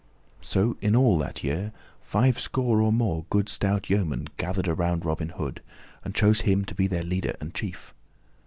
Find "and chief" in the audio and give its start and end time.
7.39-7.93